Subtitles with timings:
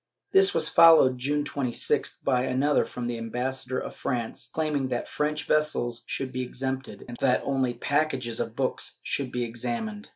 [0.31, 5.07] This was followed, June 26th, by another from the ambassa dor of France, claiming that
[5.07, 10.09] French vessels should be exempted, and that only packages of books should be examined.